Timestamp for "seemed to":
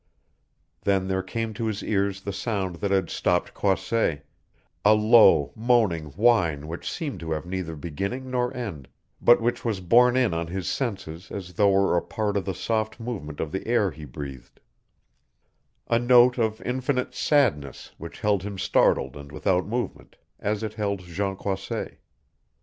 6.91-7.29